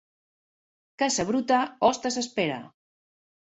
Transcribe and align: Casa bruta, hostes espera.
Casa 1.01 1.25
bruta, 1.27 1.59
hostes 1.91 2.19
espera. 2.23 2.57